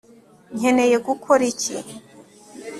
nkeneye 0.57 0.97
gukora 1.07 1.41
iki 1.51 1.75